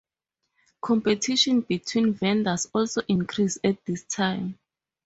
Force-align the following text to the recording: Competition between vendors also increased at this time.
Competition 0.81 1.61
between 1.61 2.15
vendors 2.15 2.65
also 2.73 3.03
increased 3.07 3.59
at 3.63 3.85
this 3.85 4.01
time. 4.05 4.57